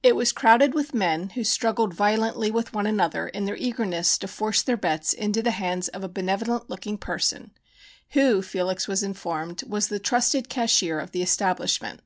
[0.00, 4.28] It was crowded with men who struggled violently with one another in their eagerness to
[4.28, 7.50] force their bets into the hands of a benevolent looking person,
[8.10, 11.98] who, Felix was informed, was the "trusted cashier" of the establishment.